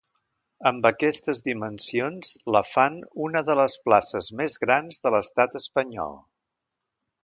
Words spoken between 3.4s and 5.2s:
de les places més grans de